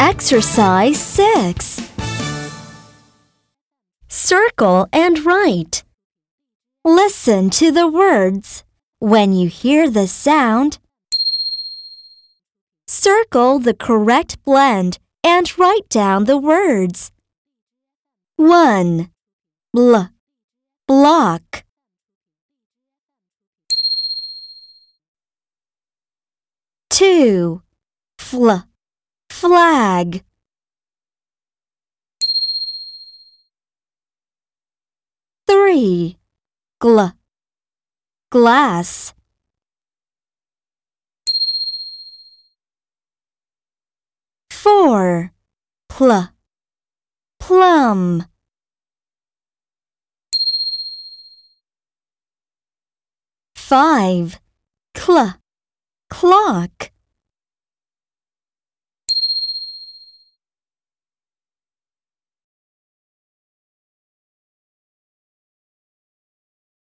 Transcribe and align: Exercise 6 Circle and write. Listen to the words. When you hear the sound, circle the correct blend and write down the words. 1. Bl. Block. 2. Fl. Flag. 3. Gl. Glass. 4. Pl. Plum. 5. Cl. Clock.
Exercise 0.00 1.00
6 1.00 1.90
Circle 4.06 4.86
and 4.92 5.24
write. 5.24 5.82
Listen 6.84 7.50
to 7.50 7.72
the 7.72 7.88
words. 7.88 8.62
When 9.00 9.32
you 9.32 9.48
hear 9.48 9.90
the 9.90 10.06
sound, 10.06 10.78
circle 12.86 13.58
the 13.58 13.74
correct 13.74 14.42
blend 14.44 14.98
and 15.24 15.58
write 15.58 15.88
down 15.88 16.26
the 16.26 16.38
words. 16.38 17.10
1. 18.36 19.10
Bl. 19.74 19.96
Block. 20.86 21.64
2. 26.90 27.62
Fl. 28.18 28.50
Flag. 29.40 30.24
3. 35.46 36.18
Gl. 36.82 37.12
Glass. 38.30 39.14
4. 44.50 45.30
Pl. 45.88 46.32
Plum. 47.38 48.24
5. 53.54 54.40
Cl. 54.96 55.34
Clock. 56.10 56.90